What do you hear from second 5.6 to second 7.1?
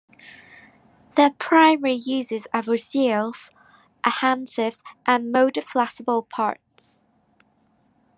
flexible parts.